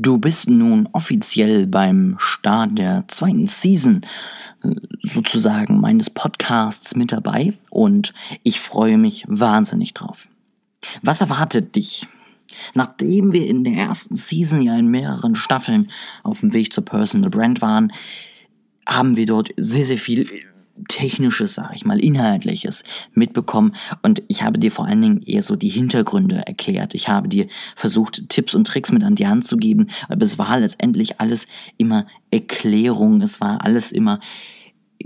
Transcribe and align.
Du 0.00 0.16
bist 0.16 0.48
nun 0.48 0.88
offiziell 0.92 1.66
beim 1.66 2.14
Start 2.20 2.78
der 2.78 3.08
zweiten 3.08 3.48
Season 3.48 4.02
äh, 4.62 4.70
sozusagen 5.02 5.80
meines 5.80 6.08
Podcasts 6.08 6.94
mit 6.94 7.10
dabei 7.10 7.54
und 7.70 8.14
ich 8.44 8.60
freue 8.60 8.96
mich 8.96 9.24
wahnsinnig 9.26 9.94
drauf. 9.94 10.28
Was 11.02 11.20
erwartet 11.20 11.74
dich? 11.74 12.06
Nachdem 12.74 13.32
wir 13.32 13.44
in 13.48 13.64
der 13.64 13.72
ersten 13.72 14.14
Season 14.14 14.62
ja 14.62 14.78
in 14.78 14.86
mehreren 14.86 15.34
Staffeln 15.34 15.90
auf 16.22 16.40
dem 16.40 16.52
Weg 16.52 16.72
zur 16.72 16.84
Personal 16.84 17.30
Brand 17.30 17.60
waren, 17.60 17.92
haben 18.86 19.16
wir 19.16 19.26
dort 19.26 19.50
sehr, 19.56 19.84
sehr 19.84 19.98
viel 19.98 20.28
Technisches, 20.88 21.54
sag 21.54 21.72
ich 21.74 21.84
mal, 21.84 21.98
Inhaltliches 21.98 22.84
mitbekommen 23.12 23.74
und 24.02 24.22
ich 24.28 24.42
habe 24.42 24.58
dir 24.58 24.70
vor 24.70 24.86
allen 24.86 25.02
Dingen 25.02 25.22
eher 25.22 25.42
so 25.42 25.56
die 25.56 25.68
Hintergründe 25.68 26.46
erklärt. 26.46 26.94
Ich 26.94 27.08
habe 27.08 27.28
dir 27.28 27.46
versucht, 27.76 28.28
Tipps 28.28 28.54
und 28.54 28.66
Tricks 28.66 28.92
mit 28.92 29.02
an 29.02 29.14
die 29.14 29.26
Hand 29.26 29.46
zu 29.46 29.56
geben, 29.56 29.88
aber 30.08 30.24
es 30.24 30.38
war 30.38 30.58
letztendlich 30.58 31.20
alles 31.20 31.46
immer 31.76 32.06
Erklärung, 32.30 33.20
es 33.22 33.40
war 33.40 33.64
alles 33.64 33.92
immer 33.92 34.20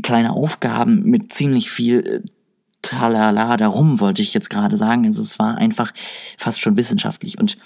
kleine 0.03 0.33
Aufgaben 0.33 1.03
mit 1.05 1.33
ziemlich 1.33 1.71
viel 1.71 2.07
äh, 2.07 2.21
Tralala 2.83 3.57
darum, 3.57 4.01
wollte 4.01 4.23
ich 4.23 4.35
jetzt 4.35 4.51
gerade 4.51 4.77
sagen. 4.77 5.07
Also 5.07 5.23
es 5.23 5.39
war 5.39 5.57
einfach 5.57 5.93
fast 6.37 6.61
schon 6.61 6.77
wissenschaftlich 6.77 7.39
und 7.39 7.59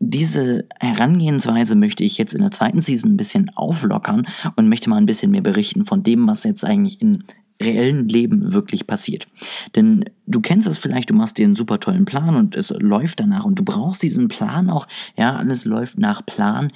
diese 0.00 0.66
Herangehensweise 0.80 1.76
möchte 1.76 2.04
ich 2.04 2.18
jetzt 2.18 2.34
in 2.34 2.42
der 2.42 2.50
zweiten 2.50 2.82
Season 2.82 3.12
ein 3.12 3.16
bisschen 3.16 3.50
auflockern 3.54 4.26
und 4.56 4.68
möchte 4.68 4.90
mal 4.90 4.96
ein 4.96 5.06
bisschen 5.06 5.30
mehr 5.30 5.40
berichten 5.40 5.86
von 5.86 6.02
dem, 6.02 6.26
was 6.26 6.44
jetzt 6.44 6.64
eigentlich 6.64 7.00
in 7.00 7.24
reellen 7.64 8.08
Leben 8.08 8.52
wirklich 8.52 8.86
passiert. 8.86 9.26
Denn 9.74 10.04
du 10.26 10.40
kennst 10.40 10.68
es 10.68 10.78
vielleicht, 10.78 11.10
du 11.10 11.14
machst 11.14 11.38
dir 11.38 11.44
einen 11.44 11.56
super 11.56 11.80
tollen 11.80 12.04
Plan 12.04 12.36
und 12.36 12.54
es 12.54 12.70
läuft 12.70 13.20
danach 13.20 13.44
und 13.44 13.58
du 13.58 13.64
brauchst 13.64 14.02
diesen 14.02 14.28
Plan 14.28 14.70
auch, 14.70 14.86
ja, 15.16 15.36
alles 15.36 15.64
läuft 15.64 15.98
nach 15.98 16.24
Plan, 16.24 16.72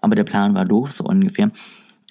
aber 0.00 0.14
der 0.14 0.24
Plan 0.24 0.54
war 0.54 0.64
doof, 0.64 0.92
so 0.92 1.04
ungefähr. 1.04 1.50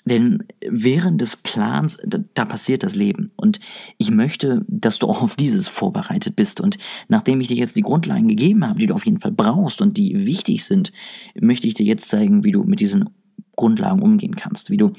Denn 0.05 0.43
während 0.67 1.21
des 1.21 1.37
Plans, 1.37 1.97
da, 2.03 2.19
da, 2.33 2.45
passiert 2.45 2.81
das 2.81 2.95
Leben. 2.95 3.31
Und 3.35 3.59
ich 3.97 4.09
möchte, 4.09 4.65
dass 4.67 4.97
du 4.97 5.07
auch 5.07 5.21
auf 5.21 5.35
dieses 5.35 5.67
vorbereitet 5.67 6.35
bist. 6.35 6.59
Und 6.59 6.77
nachdem 7.07 7.39
ich 7.39 7.49
dir 7.49 7.57
jetzt 7.57 7.75
die 7.75 7.83
Grundlagen 7.83 8.27
gegeben 8.27 8.67
habe, 8.67 8.79
die 8.79 8.87
du 8.87 8.95
auf 8.95 9.05
jeden 9.05 9.19
Fall 9.19 9.31
brauchst 9.31 9.79
und 9.79 9.97
die 9.97 10.25
wichtig 10.25 10.65
sind, 10.65 10.91
möchte 11.39 11.67
ich 11.67 11.75
dir 11.75 11.85
jetzt 11.85 12.09
zeigen, 12.09 12.43
wie 12.43 12.51
du 12.51 12.63
mit 12.63 12.79
diesen 12.79 13.09
Grundlagen 13.55 14.01
umgehen 14.01 14.35
kannst, 14.35 14.71
wie 14.71 14.77
du 14.77 14.91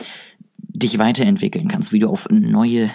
dich 0.59 0.99
weiterentwickeln 0.99 1.69
kannst, 1.69 1.93
wie 1.93 1.99
du 1.99 2.09
auf 2.09 2.29
neue 2.31 2.91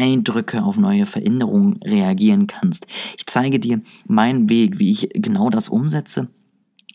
Eindrücke, 0.00 0.62
auf 0.62 0.78
neue 0.78 1.04
Veränderungen 1.04 1.80
reagieren 1.84 2.46
kannst. 2.46 2.86
Ich 3.18 3.26
zeige 3.26 3.60
dir 3.60 3.82
meinen 4.06 4.48
Weg, 4.48 4.78
wie 4.78 4.90
ich 4.90 5.10
genau 5.14 5.50
das 5.50 5.68
umsetze 5.68 6.28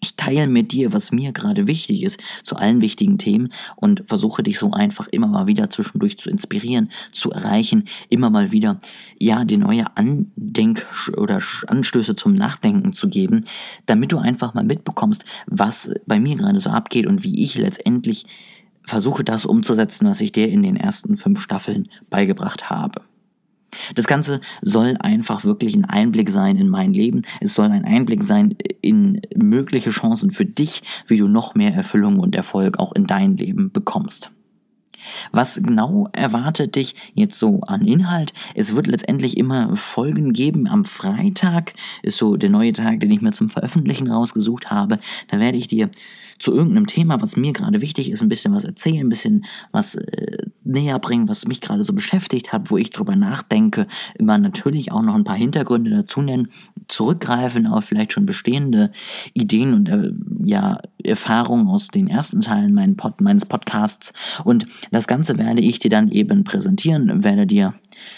ich 0.05 0.15
teile 0.15 0.47
mit 0.47 0.71
dir, 0.71 0.93
was 0.93 1.11
mir 1.11 1.31
gerade 1.31 1.65
wichtig 1.65 2.03
ist, 2.03 2.19
zu 2.43 2.57
allen 2.57 2.79
wichtigen 2.79 3.17
Themen 3.17 3.51
und 3.75 4.03
versuche 4.05 4.43
dich 4.43 4.59
so 4.59 4.71
einfach 4.71 5.07
immer 5.07 5.25
mal 5.27 5.47
wieder 5.47 5.71
zwischendurch 5.71 6.19
zu 6.19 6.29
inspirieren, 6.29 6.91
zu 7.11 7.31
erreichen, 7.31 7.85
immer 8.09 8.29
mal 8.29 8.51
wieder, 8.51 8.79
ja, 9.19 9.45
dir 9.45 9.57
neue 9.57 9.85
Andenk- 9.97 10.85
oder 11.17 11.39
Anstöße 11.65 12.15
zum 12.15 12.35
Nachdenken 12.35 12.93
zu 12.93 13.09
geben, 13.09 13.41
damit 13.87 14.11
du 14.11 14.19
einfach 14.19 14.53
mal 14.53 14.63
mitbekommst, 14.63 15.25
was 15.47 15.89
bei 16.05 16.19
mir 16.19 16.35
gerade 16.35 16.59
so 16.59 16.69
abgeht 16.69 17.07
und 17.07 17.23
wie 17.23 17.41
ich 17.41 17.55
letztendlich 17.55 18.27
versuche, 18.85 19.23
das 19.23 19.45
umzusetzen, 19.45 20.07
was 20.07 20.21
ich 20.21 20.31
dir 20.31 20.49
in 20.49 20.63
den 20.63 20.75
ersten 20.75 21.17
fünf 21.17 21.41
Staffeln 21.41 21.89
beigebracht 22.09 22.69
habe. 22.69 23.01
Das 23.95 24.07
Ganze 24.07 24.41
soll 24.61 24.95
einfach 24.99 25.43
wirklich 25.43 25.75
ein 25.75 25.85
Einblick 25.85 26.29
sein 26.29 26.57
in 26.57 26.69
mein 26.69 26.93
Leben. 26.93 27.23
Es 27.41 27.53
soll 27.53 27.67
ein 27.67 27.85
Einblick 27.85 28.23
sein 28.23 28.55
in 28.81 29.21
mögliche 29.35 29.89
Chancen 29.89 30.31
für 30.31 30.45
dich, 30.45 30.83
wie 31.07 31.17
du 31.17 31.27
noch 31.27 31.55
mehr 31.55 31.73
Erfüllung 31.73 32.19
und 32.19 32.35
Erfolg 32.35 32.79
auch 32.79 32.93
in 32.93 33.05
dein 33.05 33.37
Leben 33.37 33.71
bekommst. 33.71 34.31
Was 35.31 35.59
genau 35.61 36.09
erwartet 36.13 36.75
dich 36.75 36.95
jetzt 37.13 37.37
so 37.39 37.61
an 37.61 37.85
Inhalt? 37.85 38.33
Es 38.53 38.75
wird 38.75 38.87
letztendlich 38.87 39.37
immer 39.37 39.75
Folgen 39.75 40.33
geben. 40.33 40.67
Am 40.67 40.85
Freitag 40.85 41.73
ist 42.03 42.17
so 42.17 42.35
der 42.37 42.49
neue 42.49 42.73
Tag, 42.73 42.99
den 42.99 43.11
ich 43.11 43.21
mir 43.21 43.31
zum 43.31 43.49
Veröffentlichen 43.49 44.11
rausgesucht 44.11 44.71
habe. 44.71 44.99
Da 45.29 45.39
werde 45.39 45.57
ich 45.57 45.67
dir 45.67 45.89
zu 46.39 46.53
irgendeinem 46.53 46.87
Thema, 46.87 47.21
was 47.21 47.37
mir 47.37 47.53
gerade 47.53 47.81
wichtig 47.81 48.11
ist, 48.11 48.21
ein 48.21 48.29
bisschen 48.29 48.53
was 48.53 48.65
erzählen, 48.65 49.05
ein 49.05 49.09
bisschen 49.09 49.45
was 49.71 49.95
äh, 49.95 50.37
näher 50.63 50.99
bringen, 50.99 51.29
was 51.29 51.47
mich 51.47 51.61
gerade 51.61 51.83
so 51.83 51.93
beschäftigt 51.93 52.51
hat, 52.51 52.69
wo 52.71 52.77
ich 52.77 52.89
drüber 52.89 53.15
nachdenke. 53.15 53.87
Immer 54.15 54.37
natürlich 54.37 54.91
auch 54.91 55.01
noch 55.01 55.15
ein 55.15 55.23
paar 55.23 55.37
Hintergründe 55.37 55.91
dazu 55.91 56.21
nennen, 56.21 56.49
zurückgreifen 56.87 57.67
auf 57.67 57.85
vielleicht 57.85 58.13
schon 58.13 58.25
bestehende 58.25 58.91
Ideen 59.33 59.73
und 59.73 59.89
äh, 59.89 60.11
ja, 60.43 60.79
Erfahrungen 61.03 61.67
aus 61.67 61.87
den 61.87 62.07
ersten 62.07 62.41
Teilen 62.41 62.73
mein 62.73 62.97
Pod, 62.97 63.21
meines 63.21 63.45
Podcasts. 63.45 64.11
Und 64.43 64.67
das 64.91 65.04
Ganze 65.07 65.37
werde 65.37 65.61
ich 65.61 65.79
dir 65.79 65.89
dann 65.89 66.09
eben 66.09 66.43
präsentieren, 66.43 67.23
werde 67.23 67.47
dir 67.47 67.73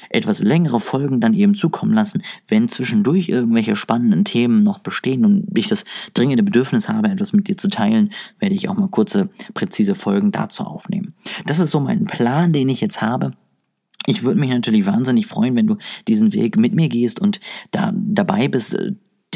etwas 0.09 0.42
längere 0.42 0.80
Folgen 0.80 1.20
dann 1.20 1.34
eben 1.34 1.56
zukommen 1.56 1.94
lassen, 1.94 2.22
wenn 2.48 2.70
zwischendurch 2.70 3.30
irgendwelche 3.30 3.75
spannenden 3.75 4.25
Themen 4.25 4.64
noch 4.64 4.80
bestehen 4.80 5.25
und 5.25 5.46
ich 5.58 5.68
das 5.68 5.86
dringende 6.14 6.44
Bedürfnis 6.44 6.90
habe, 6.90 7.09
etwas 7.09 7.34
mit 7.34 7.48
dir 7.48 7.58
zu 7.58 7.68
teilen, 7.68 8.12
werde 8.40 8.56
ich 8.56 8.70
auch 8.70 8.75
mal 8.75 8.90
kurze, 8.90 9.30
präzise 9.53 9.96
Folgen 9.96 10.31
dazu 10.31 10.64
aufnehmen. 10.64 11.14
Das 11.46 11.59
ist 11.59 11.72
so 11.72 11.80
mein 11.80 12.06
Plan, 12.06 12.53
den 12.53 12.70
ich 12.70 12.81
jetzt 12.81 13.02
habe. 13.02 13.31
Ich 14.06 14.24
würde 14.24 14.40
mich 14.40 14.50
natürlich 14.50 14.86
wahnsinnig 14.86 15.28
freuen, 15.28 15.56
wenn 15.56 15.68
du 15.68 15.78
diesen 16.08 16.34
Weg 16.34 16.58
mit 16.58 16.74
mir 16.74 16.88
gehst 16.88 17.19
und 17.19 17.42
da 17.72 17.92
dabei 17.94 18.48
bist, 18.48 18.78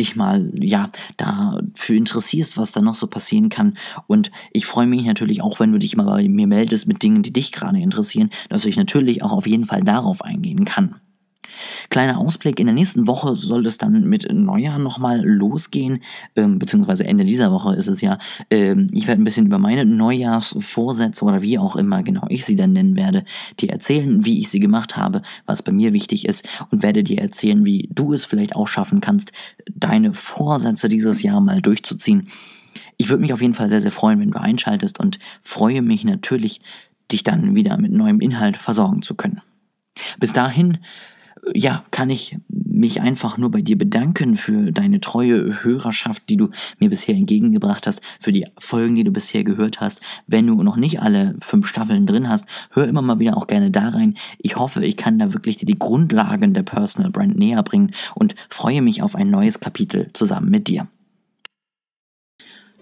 dich 0.01 0.15
mal, 0.15 0.51
ja, 0.53 0.89
dafür 1.17 1.95
interessierst, 1.95 2.57
was 2.57 2.71
da 2.71 2.81
noch 2.81 2.95
so 2.95 3.07
passieren 3.07 3.49
kann. 3.49 3.77
Und 4.07 4.31
ich 4.51 4.65
freue 4.65 4.87
mich 4.87 5.03
natürlich 5.05 5.41
auch, 5.41 5.59
wenn 5.59 5.71
du 5.71 5.77
dich 5.77 5.95
mal 5.95 6.03
bei 6.03 6.27
mir 6.27 6.47
meldest 6.47 6.87
mit 6.87 7.03
Dingen, 7.03 7.23
die 7.23 7.33
dich 7.33 7.51
gerade 7.51 7.79
interessieren, 7.79 8.29
dass 8.49 8.65
ich 8.65 8.75
natürlich 8.75 9.23
auch 9.23 9.31
auf 9.31 9.47
jeden 9.47 9.65
Fall 9.65 9.81
darauf 9.81 10.23
eingehen 10.23 10.65
kann. 10.65 10.95
Kleiner 11.89 12.17
Ausblick, 12.19 12.59
in 12.59 12.67
der 12.67 12.75
nächsten 12.75 13.07
Woche 13.07 13.35
soll 13.35 13.65
es 13.65 13.77
dann 13.77 14.03
mit 14.07 14.31
Neujahr 14.31 14.79
nochmal 14.79 15.21
losgehen, 15.23 16.01
ähm, 16.35 16.59
beziehungsweise 16.59 17.05
Ende 17.05 17.25
dieser 17.25 17.51
Woche 17.51 17.75
ist 17.75 17.87
es 17.87 18.01
ja. 18.01 18.17
Ähm, 18.49 18.87
ich 18.91 19.07
werde 19.07 19.21
ein 19.21 19.25
bisschen 19.25 19.45
über 19.45 19.59
meine 19.59 19.85
Neujahrsvorsätze 19.85 21.23
oder 21.25 21.41
wie 21.41 21.57
auch 21.57 21.75
immer 21.75 22.03
genau 22.03 22.25
ich 22.29 22.45
sie 22.45 22.55
dann 22.55 22.73
nennen 22.73 22.95
werde, 22.95 23.23
dir 23.59 23.69
erzählen, 23.69 24.25
wie 24.25 24.39
ich 24.39 24.49
sie 24.49 24.59
gemacht 24.59 24.97
habe, 24.97 25.21
was 25.45 25.63
bei 25.63 25.71
mir 25.71 25.93
wichtig 25.93 26.27
ist 26.27 26.47
und 26.69 26.83
werde 26.83 27.03
dir 27.03 27.19
erzählen, 27.19 27.65
wie 27.65 27.89
du 27.91 28.13
es 28.13 28.25
vielleicht 28.25 28.55
auch 28.55 28.67
schaffen 28.67 29.01
kannst, 29.01 29.31
deine 29.73 30.13
Vorsätze 30.13 30.89
dieses 30.89 31.23
Jahr 31.23 31.41
mal 31.41 31.61
durchzuziehen. 31.61 32.27
Ich 32.97 33.09
würde 33.09 33.21
mich 33.21 33.33
auf 33.33 33.41
jeden 33.41 33.53
Fall 33.53 33.69
sehr, 33.69 33.81
sehr 33.81 33.91
freuen, 33.91 34.19
wenn 34.19 34.31
du 34.31 34.39
einschaltest 34.39 34.99
und 34.99 35.19
freue 35.41 35.81
mich 35.81 36.03
natürlich, 36.03 36.61
dich 37.11 37.23
dann 37.23 37.55
wieder 37.55 37.77
mit 37.77 37.91
neuem 37.91 38.19
Inhalt 38.21 38.57
versorgen 38.57 39.01
zu 39.01 39.15
können. 39.15 39.41
Bis 40.19 40.33
dahin 40.33 40.77
ja, 41.53 41.83
kann 41.91 42.09
ich 42.09 42.37
mich 42.49 43.01
einfach 43.01 43.37
nur 43.37 43.51
bei 43.51 43.61
dir 43.61 43.77
bedanken 43.77 44.35
für 44.35 44.71
deine 44.71 45.01
treue 45.01 45.63
Hörerschaft, 45.63 46.29
die 46.29 46.37
du 46.37 46.49
mir 46.79 46.89
bisher 46.89 47.15
entgegengebracht 47.15 47.87
hast, 47.87 48.01
für 48.19 48.31
die 48.31 48.47
Folgen, 48.57 48.95
die 48.95 49.03
du 49.03 49.11
bisher 49.11 49.43
gehört 49.43 49.81
hast. 49.81 50.01
Wenn 50.27 50.47
du 50.47 50.61
noch 50.63 50.77
nicht 50.77 51.01
alle 51.01 51.35
fünf 51.41 51.67
Staffeln 51.67 52.05
drin 52.05 52.29
hast, 52.29 52.45
hör 52.71 52.87
immer 52.87 53.01
mal 53.01 53.19
wieder 53.19 53.37
auch 53.37 53.47
gerne 53.47 53.71
da 53.71 53.89
rein. 53.89 54.15
Ich 54.39 54.55
hoffe, 54.55 54.85
ich 54.85 54.97
kann 54.97 55.19
da 55.19 55.33
wirklich 55.33 55.57
dir 55.57 55.65
die 55.65 55.79
Grundlagen 55.79 56.53
der 56.53 56.63
Personal 56.63 57.11
Brand 57.11 57.37
näher 57.37 57.63
bringen 57.63 57.91
und 58.15 58.35
freue 58.49 58.81
mich 58.81 59.01
auf 59.01 59.15
ein 59.15 59.29
neues 59.29 59.59
Kapitel 59.59 60.09
zusammen 60.13 60.49
mit 60.49 60.67
dir. 60.67 60.87